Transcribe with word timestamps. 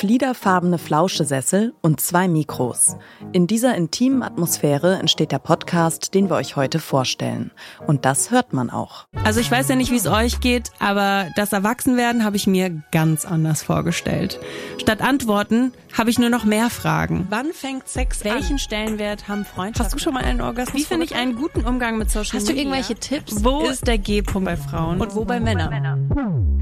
Fliederfarbene 0.00 0.78
Flauschesessel 0.78 1.74
und 1.82 2.00
zwei 2.00 2.26
Mikros. 2.26 2.96
In 3.32 3.46
dieser 3.46 3.74
intimen 3.74 4.22
Atmosphäre 4.22 4.98
entsteht 4.98 5.30
der 5.30 5.40
Podcast, 5.40 6.14
den 6.14 6.30
wir 6.30 6.36
euch 6.36 6.56
heute 6.56 6.78
vorstellen. 6.78 7.50
Und 7.86 8.06
das 8.06 8.30
hört 8.30 8.54
man 8.54 8.70
auch. 8.70 9.04
Also 9.24 9.40
ich 9.40 9.50
weiß 9.50 9.68
ja 9.68 9.76
nicht, 9.76 9.90
wie 9.90 9.96
es 9.96 10.06
euch 10.06 10.40
geht, 10.40 10.70
aber 10.78 11.26
das 11.36 11.52
Erwachsenwerden 11.52 12.24
habe 12.24 12.36
ich 12.36 12.46
mir 12.46 12.82
ganz 12.92 13.26
anders 13.26 13.62
vorgestellt. 13.62 14.40
Statt 14.78 15.02
Antworten 15.02 15.72
habe 15.92 16.08
ich 16.08 16.18
nur 16.18 16.30
noch 16.30 16.44
mehr 16.44 16.70
Fragen. 16.70 17.26
Wann 17.28 17.52
fängt 17.52 17.86
Sex 17.86 18.24
Welchen 18.24 18.54
an? 18.54 18.58
Stellenwert 18.58 19.28
haben 19.28 19.44
Freundschaften? 19.44 19.84
Hast 19.84 19.94
du 19.94 19.98
schon 19.98 20.14
mal 20.14 20.24
einen 20.24 20.40
Orgasmus? 20.40 20.80
Wie 20.80 20.86
finde 20.86 21.04
ich 21.04 21.14
einen 21.14 21.34
guten 21.34 21.66
Umgang 21.66 21.98
mit 21.98 22.10
Social 22.10 22.38
Media? 22.38 22.38
Hast 22.38 22.48
du 22.48 22.54
irgendwelche 22.54 22.94
Tipps? 22.94 23.44
Wo 23.44 23.66
ist 23.66 23.86
der 23.86 23.98
G-Punkt 23.98 24.46
bei 24.46 24.56
Frauen 24.56 24.98
und 24.98 25.14
wo 25.14 25.26
bei 25.26 25.40
Männern? 25.40 26.56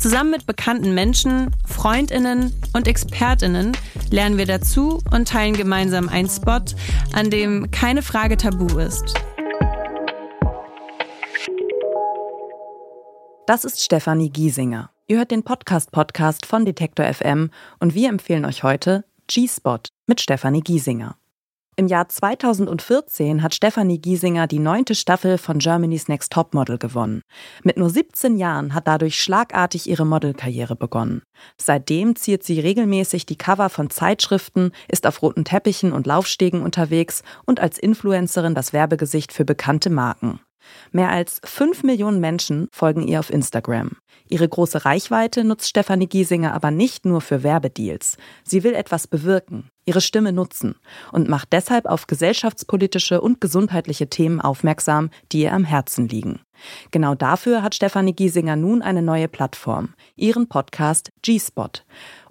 Zusammen 0.00 0.30
mit 0.30 0.46
bekannten 0.46 0.94
Menschen, 0.94 1.54
Freundinnen 1.66 2.54
und 2.72 2.88
Expertinnen 2.88 3.76
lernen 4.10 4.38
wir 4.38 4.46
dazu 4.46 4.98
und 5.12 5.28
teilen 5.28 5.54
gemeinsam 5.54 6.08
einen 6.08 6.30
Spot, 6.30 6.62
an 7.12 7.28
dem 7.28 7.70
keine 7.70 8.00
Frage 8.00 8.38
tabu 8.38 8.78
ist. 8.78 9.14
Das 13.46 13.66
ist 13.66 13.84
Stefanie 13.84 14.30
Giesinger. 14.30 14.90
Ihr 15.06 15.18
hört 15.18 15.32
den 15.32 15.42
Podcast-Podcast 15.42 16.46
von 16.46 16.64
Detektor 16.64 17.04
FM 17.04 17.50
und 17.78 17.94
wir 17.94 18.08
empfehlen 18.08 18.46
euch 18.46 18.62
heute 18.62 19.04
G-Spot 19.26 19.80
mit 20.06 20.22
Stefanie 20.22 20.62
Giesinger. 20.62 21.19
Im 21.80 21.86
Jahr 21.86 22.10
2014 22.10 23.42
hat 23.42 23.54
Stefanie 23.54 23.98
Giesinger 23.98 24.46
die 24.46 24.58
neunte 24.58 24.94
Staffel 24.94 25.38
von 25.38 25.60
Germany's 25.60 26.08
Next 26.08 26.30
Topmodel 26.30 26.76
gewonnen. 26.76 27.22
Mit 27.62 27.78
nur 27.78 27.88
17 27.88 28.36
Jahren 28.36 28.74
hat 28.74 28.86
dadurch 28.86 29.18
schlagartig 29.18 29.88
ihre 29.88 30.04
Modelkarriere 30.04 30.76
begonnen. 30.76 31.22
Seitdem 31.56 32.16
ziert 32.16 32.42
sie 32.42 32.60
regelmäßig 32.60 33.24
die 33.24 33.38
Cover 33.38 33.70
von 33.70 33.88
Zeitschriften, 33.88 34.72
ist 34.88 35.06
auf 35.06 35.22
roten 35.22 35.46
Teppichen 35.46 35.94
und 35.94 36.06
Laufstegen 36.06 36.60
unterwegs 36.60 37.22
und 37.46 37.60
als 37.60 37.78
Influencerin 37.78 38.54
das 38.54 38.74
Werbegesicht 38.74 39.32
für 39.32 39.46
bekannte 39.46 39.88
Marken. 39.88 40.38
Mehr 40.92 41.10
als 41.10 41.40
5 41.44 41.82
Millionen 41.82 42.20
Menschen 42.20 42.68
folgen 42.72 43.06
ihr 43.06 43.20
auf 43.20 43.30
Instagram. 43.30 43.92
Ihre 44.28 44.48
große 44.48 44.84
Reichweite 44.84 45.42
nutzt 45.44 45.68
Stefanie 45.68 46.06
Giesinger 46.06 46.54
aber 46.54 46.70
nicht 46.70 47.04
nur 47.04 47.20
für 47.20 47.42
Werbedeals. 47.42 48.16
Sie 48.44 48.62
will 48.62 48.74
etwas 48.74 49.08
bewirken, 49.08 49.68
ihre 49.84 50.00
Stimme 50.00 50.32
nutzen 50.32 50.76
und 51.10 51.28
macht 51.28 51.52
deshalb 51.52 51.86
auf 51.86 52.06
gesellschaftspolitische 52.06 53.20
und 53.20 53.40
gesundheitliche 53.40 54.08
Themen 54.08 54.40
aufmerksam, 54.40 55.10
die 55.32 55.42
ihr 55.42 55.52
am 55.52 55.64
Herzen 55.64 56.08
liegen. 56.08 56.40
Genau 56.90 57.14
dafür 57.14 57.62
hat 57.62 57.74
Stefanie 57.74 58.12
Giesinger 58.12 58.56
nun 58.56 58.82
eine 58.82 59.02
neue 59.02 59.28
Plattform, 59.28 59.94
ihren 60.14 60.48
Podcast 60.48 61.10
G-Spot. 61.22 61.70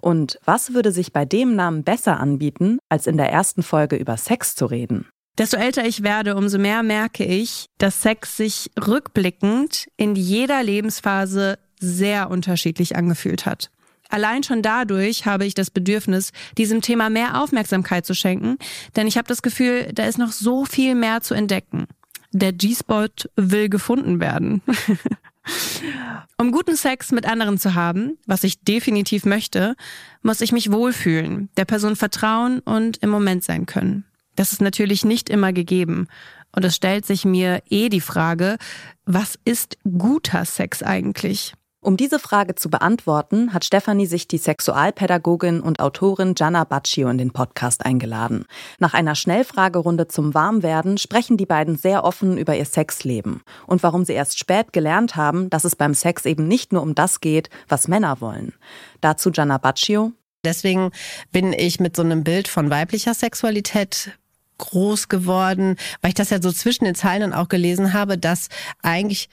Und 0.00 0.38
was 0.44 0.72
würde 0.72 0.92
sich 0.92 1.12
bei 1.12 1.24
dem 1.24 1.54
Namen 1.54 1.84
besser 1.84 2.18
anbieten, 2.18 2.78
als 2.88 3.06
in 3.06 3.16
der 3.16 3.30
ersten 3.30 3.62
Folge 3.62 3.96
über 3.96 4.16
Sex 4.16 4.54
zu 4.54 4.66
reden? 4.66 5.06
Desto 5.38 5.56
älter 5.56 5.86
ich 5.86 6.02
werde, 6.02 6.36
umso 6.36 6.58
mehr 6.58 6.82
merke 6.82 7.24
ich, 7.24 7.66
dass 7.78 8.02
Sex 8.02 8.36
sich 8.36 8.70
rückblickend 8.78 9.86
in 9.96 10.14
jeder 10.14 10.62
Lebensphase 10.62 11.58
sehr 11.78 12.30
unterschiedlich 12.30 12.96
angefühlt 12.96 13.46
hat. 13.46 13.70
Allein 14.10 14.42
schon 14.42 14.60
dadurch 14.60 15.24
habe 15.24 15.46
ich 15.46 15.54
das 15.54 15.70
Bedürfnis, 15.70 16.32
diesem 16.58 16.80
Thema 16.80 17.08
mehr 17.10 17.40
Aufmerksamkeit 17.40 18.04
zu 18.04 18.14
schenken, 18.14 18.58
denn 18.96 19.06
ich 19.06 19.16
habe 19.16 19.28
das 19.28 19.40
Gefühl, 19.40 19.88
da 19.94 20.04
ist 20.04 20.18
noch 20.18 20.32
so 20.32 20.64
viel 20.64 20.94
mehr 20.94 21.20
zu 21.20 21.34
entdecken. 21.34 21.86
Der 22.32 22.52
G-Spot 22.52 23.08
will 23.36 23.68
gefunden 23.68 24.20
werden. 24.20 24.62
um 26.38 26.52
guten 26.52 26.76
Sex 26.76 27.12
mit 27.12 27.24
anderen 27.24 27.58
zu 27.58 27.74
haben, 27.74 28.18
was 28.26 28.44
ich 28.44 28.62
definitiv 28.62 29.24
möchte, 29.24 29.76
muss 30.22 30.40
ich 30.40 30.52
mich 30.52 30.70
wohlfühlen, 30.72 31.48
der 31.56 31.64
Person 31.64 31.96
vertrauen 31.96 32.60
und 32.60 32.98
im 32.98 33.10
Moment 33.10 33.44
sein 33.44 33.66
können. 33.66 34.04
Das 34.40 34.52
ist 34.52 34.62
natürlich 34.62 35.04
nicht 35.04 35.28
immer 35.28 35.52
gegeben. 35.52 36.08
Und 36.56 36.64
es 36.64 36.74
stellt 36.74 37.04
sich 37.04 37.26
mir 37.26 37.62
eh 37.68 37.90
die 37.90 38.00
Frage, 38.00 38.56
was 39.04 39.38
ist 39.44 39.76
guter 39.84 40.46
Sex 40.46 40.82
eigentlich? 40.82 41.52
Um 41.82 41.98
diese 41.98 42.18
Frage 42.18 42.54
zu 42.54 42.70
beantworten, 42.70 43.52
hat 43.52 43.66
Stefanie 43.66 44.06
sich 44.06 44.28
die 44.28 44.38
Sexualpädagogin 44.38 45.60
und 45.60 45.78
Autorin 45.78 46.34
Gianna 46.34 46.64
Baccio 46.64 47.10
in 47.10 47.18
den 47.18 47.32
Podcast 47.32 47.84
eingeladen. 47.84 48.46
Nach 48.78 48.94
einer 48.94 49.14
Schnellfragerunde 49.14 50.08
zum 50.08 50.32
Warmwerden 50.32 50.96
sprechen 50.96 51.36
die 51.36 51.44
beiden 51.44 51.76
sehr 51.76 52.02
offen 52.02 52.38
über 52.38 52.56
ihr 52.56 52.64
Sexleben 52.64 53.42
und 53.66 53.82
warum 53.82 54.06
sie 54.06 54.14
erst 54.14 54.38
spät 54.38 54.72
gelernt 54.72 55.16
haben, 55.16 55.50
dass 55.50 55.64
es 55.64 55.76
beim 55.76 55.92
Sex 55.92 56.24
eben 56.24 56.48
nicht 56.48 56.72
nur 56.72 56.80
um 56.80 56.94
das 56.94 57.20
geht, 57.20 57.50
was 57.68 57.88
Männer 57.88 58.22
wollen. 58.22 58.54
Dazu 59.02 59.32
Gianna 59.32 59.58
Baccio. 59.58 60.12
Deswegen 60.42 60.92
bin 61.30 61.52
ich 61.52 61.78
mit 61.78 61.94
so 61.94 62.00
einem 62.00 62.24
Bild 62.24 62.48
von 62.48 62.70
weiblicher 62.70 63.12
Sexualität 63.12 64.16
groß 64.60 65.08
geworden, 65.08 65.76
weil 66.00 66.10
ich 66.10 66.14
das 66.14 66.30
ja 66.30 66.40
so 66.40 66.52
zwischen 66.52 66.84
den 66.84 66.94
Zeilen 66.94 67.22
dann 67.22 67.34
auch 67.34 67.48
gelesen 67.48 67.92
habe, 67.92 68.18
dass 68.18 68.48
eigentlich 68.82 69.28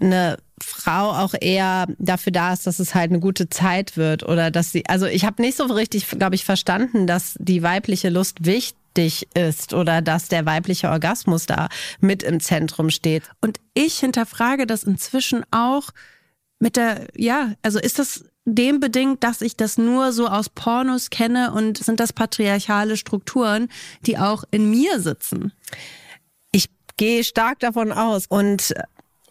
eine 0.00 0.38
Frau 0.60 1.10
auch 1.10 1.34
eher 1.38 1.86
dafür 1.98 2.32
da 2.32 2.52
ist, 2.52 2.66
dass 2.66 2.78
es 2.78 2.94
halt 2.94 3.10
eine 3.10 3.20
gute 3.20 3.48
Zeit 3.48 3.96
wird 3.96 4.22
oder 4.22 4.50
dass 4.50 4.72
sie, 4.72 4.86
also 4.86 5.06
ich 5.06 5.24
habe 5.24 5.42
nicht 5.42 5.56
so 5.56 5.64
richtig, 5.64 6.08
glaube 6.08 6.34
ich, 6.34 6.44
verstanden, 6.44 7.06
dass 7.06 7.36
die 7.38 7.62
weibliche 7.62 8.08
Lust 8.08 8.44
wichtig 8.44 9.28
ist 9.34 9.74
oder 9.74 10.02
dass 10.02 10.28
der 10.28 10.46
weibliche 10.46 10.88
Orgasmus 10.88 11.46
da 11.46 11.68
mit 12.00 12.22
im 12.22 12.40
Zentrum 12.40 12.90
steht. 12.90 13.24
Und 13.40 13.58
ich 13.74 13.98
hinterfrage 13.98 14.66
das 14.66 14.82
inzwischen 14.84 15.44
auch 15.50 15.90
mit 16.58 16.76
der, 16.76 17.08
ja, 17.16 17.54
also 17.62 17.80
ist 17.80 17.98
das 17.98 18.24
dem 18.44 18.80
bedingt, 18.80 19.22
dass 19.22 19.40
ich 19.40 19.56
das 19.56 19.78
nur 19.78 20.12
so 20.12 20.26
aus 20.26 20.48
Pornos 20.48 21.10
kenne 21.10 21.52
und 21.52 21.78
sind 21.78 22.00
das 22.00 22.12
patriarchale 22.12 22.96
Strukturen, 22.96 23.68
die 24.06 24.18
auch 24.18 24.44
in 24.50 24.70
mir 24.70 25.00
sitzen? 25.00 25.52
Ich 26.50 26.68
gehe 26.96 27.24
stark 27.24 27.60
davon 27.60 27.92
aus 27.92 28.26
und 28.28 28.74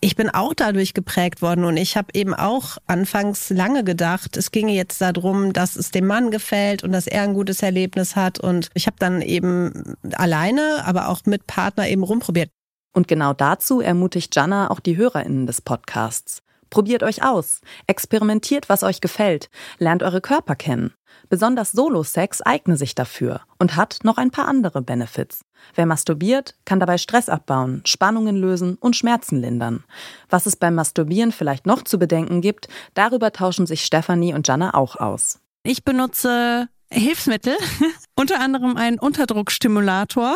ich 0.04 0.16
bin 0.16 0.30
auch 0.30 0.56
dadurch 0.56 0.96
geprägt 0.96 1.44
worden 1.44 1.64
und 1.64 1.78
ich 1.78 1.96
habe 1.96 2.08
eben 2.16 2.34
auch 2.34 2.78
anfangs 2.88 3.52
lange 3.52 3.84
gedacht, 3.84 4.36
es 4.36 4.50
ginge 4.50 4.74
jetzt 4.74 5.00
darum, 5.00 5.54
dass 5.54 5.76
es 5.76 5.92
dem 5.92 6.08
Mann 6.08 6.32
gefällt 6.32 6.84
und 6.84 6.92
dass 6.92 7.06
er 7.06 7.22
ein 7.22 7.36
gutes 7.36 7.62
Erlebnis 7.62 8.16
hat 8.16 8.40
und 8.40 8.70
ich 8.74 8.88
habe 8.88 8.98
dann 8.98 9.22
eben 9.22 9.96
alleine, 10.14 10.84
aber 10.86 11.08
auch 11.08 11.22
mit 11.26 11.46
Partner 11.46 11.88
eben 11.88 12.04
rumprobiert. 12.04 12.50
Und 12.94 13.08
genau 13.08 13.34
dazu 13.34 13.80
ermutigt 13.80 14.36
Jana 14.36 14.72
auch 14.72 14.80
die 14.80 14.98
Hörerinnen 14.98 15.46
des 15.46 15.62
Podcasts. 15.62 16.42
Probiert 16.72 17.04
euch 17.04 17.22
aus, 17.22 17.59
experimentiert, 17.86 18.70
was 18.70 18.82
euch 18.82 19.02
gefällt, 19.02 19.50
lernt 19.78 20.02
eure 20.02 20.22
Körper 20.22 20.56
kennen. 20.56 20.94
Besonders 21.30 21.74
Solo-Sex 21.74 22.42
eigne 22.42 22.78
sich 22.78 22.96
dafür 22.96 23.42
und 23.59 23.76
hat 23.76 24.00
noch 24.04 24.18
ein 24.18 24.32
paar 24.32 24.48
andere 24.48 24.82
Benefits. 24.82 25.44
Wer 25.76 25.86
masturbiert, 25.86 26.56
kann 26.64 26.80
dabei 26.80 26.98
Stress 26.98 27.28
abbauen, 27.28 27.82
Spannungen 27.86 28.38
lösen 28.38 28.78
und 28.78 28.96
Schmerzen 28.96 29.42
lindern. 29.42 29.84
Was 30.30 30.46
es 30.46 30.56
beim 30.56 30.74
Masturbieren 30.74 31.34
vielleicht 31.34 31.66
noch 31.68 31.84
zu 31.84 32.00
bedenken 32.00 32.40
gibt, 32.40 32.70
darüber 32.94 33.34
tauschen 33.34 33.68
sich 33.68 33.84
Stefanie 33.84 34.34
und 34.34 34.48
Jana 34.48 34.74
auch 34.74 34.96
aus. 34.96 35.40
Ich 35.64 35.84
benutze 35.84 36.70
Hilfsmittel, 36.90 37.58
unter 38.16 38.40
anderem 38.40 38.78
einen 38.78 38.98
Unterdruckstimulator. 38.98 40.36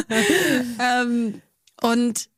ähm, 0.80 1.40
und 1.80 2.28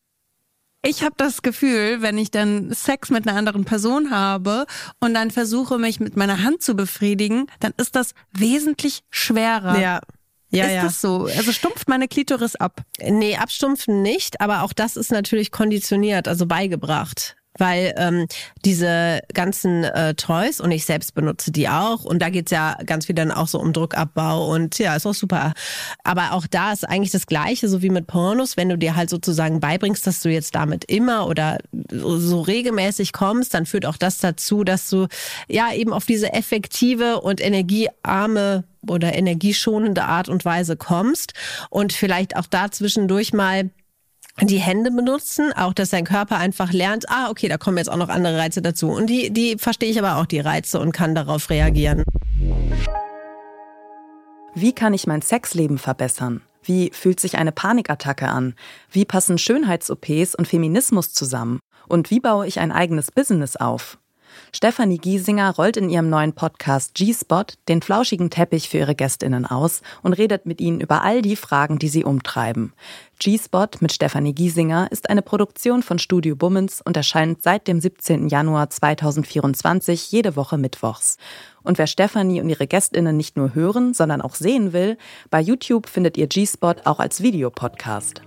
ich 0.85 1.03
habe 1.03 1.15
das 1.17 1.43
Gefühl, 1.43 2.03
wenn 2.03 2.19
ich 2.19 2.31
dann 2.31 2.73
Sex 2.73 3.11
mit 3.11 3.27
einer 3.27 3.37
anderen 3.37 3.65
Person 3.65 4.11
habe 4.11 4.67
und 5.01 5.15
dann 5.15 5.31
versuche, 5.31 5.79
mich 5.79 6.01
mit 6.01 6.17
meiner 6.17 6.43
Hand 6.43 6.63
zu 6.63 6.75
befriedigen, 6.75 7.47
dann 7.61 7.73
ist 7.77 7.97
das 7.97 8.15
wesentlich 8.33 9.03
schwerer. 9.11 9.81
Ja. 9.81 10.01
Ja, 10.51 10.67
ist 10.67 10.73
ja. 10.73 10.83
das 10.85 11.01
so? 11.01 11.25
Also 11.25 11.51
stumpft 11.51 11.89
meine 11.89 12.07
Klitoris 12.07 12.55
ab? 12.55 12.83
Nee, 13.01 13.37
abstumpfen 13.37 14.03
nicht, 14.03 14.41
aber 14.41 14.63
auch 14.63 14.73
das 14.73 14.97
ist 14.97 15.11
natürlich 15.11 15.51
konditioniert, 15.51 16.29
also 16.29 16.47
beigebracht 16.47 17.37
weil 17.59 17.95
ähm, 17.97 18.27
diese 18.65 19.21
ganzen 19.33 19.85
äh, 19.85 20.15
Toys 20.15 20.61
und 20.61 20.71
ich 20.71 20.85
selbst 20.85 21.15
benutze 21.15 21.53
die 21.53 21.69
auch 21.69 22.05
und 22.05 22.21
da 22.21 22.31
geht's 22.31 22.51
ja 22.51 22.77
ganz 22.85 23.07
viel 23.07 23.15
dann 23.15 23.31
auch 23.31 23.49
so 23.49 23.61
um 23.61 23.73
Druckabbau 23.73 24.51
und 24.53 24.79
ja, 24.79 24.97
ist 24.97 25.07
auch 25.07 25.15
super. 25.15 25.53
Aber 26.03 26.33
auch 26.33 26.47
da 26.47 26.73
ist 26.73 26.89
eigentlich 26.89 27.13
das 27.13 27.27
Gleiche, 27.27 27.69
so 27.69 27.83
wie 27.83 27.91
mit 27.91 28.07
Pornos, 28.07 28.57
wenn 28.57 28.69
du 28.69 28.79
dir 28.79 28.97
halt 28.97 29.11
sozusagen 29.11 29.61
beibringst, 29.61 30.07
dass 30.07 30.21
du 30.21 30.31
jetzt 30.31 30.55
damit 30.55 30.85
immer 30.85 31.29
oder 31.29 31.59
so 31.91 32.41
regelmäßig 32.41 33.13
kommst, 33.13 33.55
dann 33.55 33.67
führt 33.67 33.87
auch 33.87 33.97
das 33.97 34.19
dazu, 34.19 34.65
dass 34.65 34.91
du 34.91 35.07
ja 35.49 35.73
eben 35.73 35.93
auf 35.93 36.07
diese 36.07 36.33
effektive 36.33 37.21
und 37.21 37.41
energiearme 37.41 38.65
oder 38.89 39.15
energieschonende 39.15 40.05
Art 40.05 40.29
und 40.29 40.45
Weise 40.45 40.77
kommst 40.77 41.33
und 41.71 41.93
vielleicht 41.93 42.37
auch 42.37 42.47
da 42.47 42.71
zwischendurch 42.71 43.33
mal 43.33 43.71
die 44.43 44.59
Hände 44.59 44.91
benutzen, 44.91 45.53
auch 45.53 45.73
dass 45.73 45.91
dein 45.91 46.05
Körper 46.05 46.39
einfach 46.39 46.73
lernt, 46.73 47.09
ah, 47.09 47.31
okay, 47.31 47.49
da 47.49 47.57
kommen 47.57 47.79
jetzt 47.79 47.91
auch 47.91 47.97
noch 47.97 48.09
andere 48.09 48.37
Reize 48.37 48.63
dazu. 48.63 48.91
Und 48.91 49.09
die, 49.09 49.31
die 49.31 49.57
verstehe 49.59 49.91
ich 49.91 49.99
aber 49.99 50.17
auch, 50.17 50.27
die 50.27 50.41
Reize 50.41 50.81
und 50.81 50.93
kann 50.93 51.15
darauf 51.15 51.51
reagieren. 51.51 52.03
Wie 54.55 54.73
kann 54.73 54.95
ich 54.95 55.07
mein 55.07 55.23
Sexleben 55.23 55.79
verbessern? 55.79 56.43
Wie 56.63 56.91
fühlt 56.93 57.21
sich 57.21 57.37
eine 57.37 57.53
Panikattacke 57.53 58.29
an? 58.29 58.55
Wie 58.91 59.05
passen 59.05 59.39
Schönheits-OPs 59.39 60.35
und 60.35 60.49
Feminismus 60.49 61.13
zusammen? 61.13 61.61
Und 61.87 62.11
wie 62.11 62.21
baue 62.21 62.47
ich 62.47 62.61
ein 62.61 62.73
eigenes 62.73 63.11
Business 63.11 63.57
auf? 63.57 63.99
Stefanie 64.53 64.99
Giesinger 64.99 65.51
rollt 65.51 65.77
in 65.77 65.91
ihrem 65.91 66.09
neuen 66.09 66.33
Podcast 66.33 66.95
G-Spot 66.95 67.45
den 67.69 67.83
flauschigen 67.83 68.31
Teppich 68.31 68.69
für 68.69 68.79
ihre 68.79 68.95
Gästinnen 68.95 69.47
aus 69.47 69.83
und 70.03 70.13
redet 70.13 70.47
mit 70.47 70.61
ihnen 70.61 70.81
über 70.81 71.03
all 71.03 71.23
die 71.23 71.37
Fragen, 71.37 71.79
die 71.79 71.89
sie 71.89 72.05
umtreiben. 72.05 72.73
G-Spot 73.19 73.69
mit 73.81 73.93
Stefanie 73.93 74.35
Giesinger 74.35 74.89
ist 74.91 75.09
eine 75.09 75.23
Produktion 75.23 75.83
von 75.83 75.99
Studio 75.99 76.37
Bummens 76.37 76.83
und 76.85 76.97
erscheint 76.97 77.43
seit 77.43 77.69
dem 77.69 77.81
17. 77.81 78.29
Januar 78.29 78.71
2024 78.71 80.11
jede 80.11 80.37
Woche 80.37 80.59
mittwochs. 80.59 81.17
Und 81.63 81.79
wer 81.79 81.87
Stefanie 81.87 82.41
und 82.41 82.49
ihre 82.49 82.67
Gästinnen 82.67 83.17
nicht 83.17 83.37
nur 83.37 83.55
hören, 83.55 83.95
sondern 83.95 84.21
auch 84.21 84.35
sehen 84.35 84.73
will, 84.73 84.99
bei 85.31 85.41
YouTube 85.41 85.89
findet 85.89 86.17
ihr 86.17 86.27
G-Spot 86.27 86.75
auch 86.85 87.01
als 87.01 87.23
Videopodcast. 87.23 88.23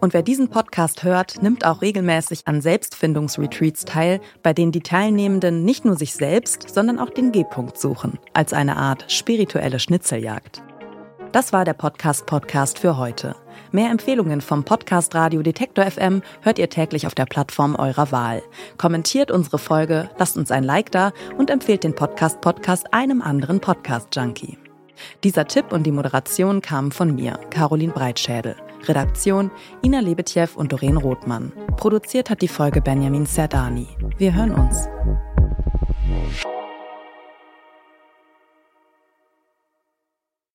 Und 0.00 0.14
wer 0.14 0.22
diesen 0.22 0.48
Podcast 0.48 1.02
hört, 1.02 1.42
nimmt 1.42 1.66
auch 1.66 1.82
regelmäßig 1.82 2.42
an 2.46 2.60
Selbstfindungsretreats 2.60 3.84
teil, 3.84 4.20
bei 4.42 4.52
denen 4.52 4.70
die 4.70 4.80
Teilnehmenden 4.80 5.64
nicht 5.64 5.84
nur 5.84 5.96
sich 5.96 6.12
selbst, 6.12 6.72
sondern 6.72 7.00
auch 7.00 7.10
den 7.10 7.32
G-Punkt 7.32 7.78
suchen, 7.78 8.18
als 8.32 8.52
eine 8.52 8.76
Art 8.76 9.10
spirituelle 9.10 9.80
Schnitzeljagd. 9.80 10.62
Das 11.32 11.52
war 11.52 11.64
der 11.64 11.74
Podcast-Podcast 11.74 12.78
für 12.78 12.96
heute. 12.96 13.34
Mehr 13.70 13.90
Empfehlungen 13.90 14.40
vom 14.40 14.64
Podcast 14.64 15.14
Radio 15.14 15.42
Detektor 15.42 15.84
FM 15.84 16.22
hört 16.40 16.58
ihr 16.58 16.70
täglich 16.70 17.06
auf 17.06 17.14
der 17.14 17.26
Plattform 17.26 17.74
eurer 17.74 18.12
Wahl. 18.12 18.42
Kommentiert 18.78 19.30
unsere 19.30 19.58
Folge, 19.58 20.08
lasst 20.16 20.38
uns 20.38 20.50
ein 20.50 20.64
Like 20.64 20.90
da 20.92 21.12
und 21.36 21.50
empfehlt 21.50 21.84
den 21.84 21.94
Podcast 21.94 22.40
Podcast 22.40 22.94
einem 22.94 23.20
anderen 23.20 23.60
Podcast 23.60 24.14
Junkie. 24.14 24.58
Dieser 25.22 25.46
Tipp 25.46 25.70
und 25.70 25.82
die 25.84 25.92
Moderation 25.92 26.62
kamen 26.62 26.92
von 26.92 27.14
mir, 27.14 27.38
Caroline 27.50 27.92
Breitschädel. 27.92 28.56
Redaktion 28.86 29.50
Ina 29.82 30.00
Lebetjew 30.00 30.48
und 30.56 30.72
Doreen 30.72 30.96
Rothmann. 30.96 31.52
Produziert 31.76 32.30
hat 32.30 32.42
die 32.42 32.48
Folge 32.48 32.80
Benjamin 32.80 33.26
Serdani. 33.26 33.88
Wir 34.16 34.34
hören 34.34 34.52
uns. 34.52 34.88